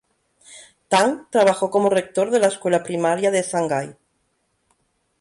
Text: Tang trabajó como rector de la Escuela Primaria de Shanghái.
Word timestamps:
Tang 0.87 1.27
trabajó 1.29 1.69
como 1.69 1.91
rector 1.91 2.31
de 2.31 2.39
la 2.39 2.47
Escuela 2.47 2.81
Primaria 2.81 3.29
de 3.29 3.43
Shanghái. 3.43 3.95